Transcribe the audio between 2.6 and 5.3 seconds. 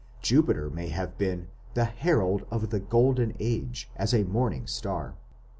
the "Golden Age" as a morning star.